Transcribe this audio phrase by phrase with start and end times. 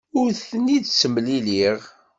[0.19, 1.79] Ur ten-id-ttemliliɣ.